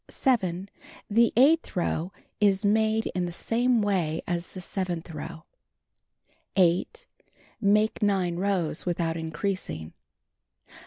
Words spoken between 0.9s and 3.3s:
The eighth row is made in